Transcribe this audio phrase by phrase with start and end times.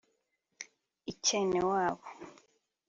[1.11, 2.03] icyenewabo